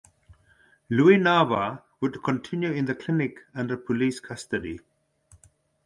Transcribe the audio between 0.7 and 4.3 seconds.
Luis Nava would continue in the clinic under police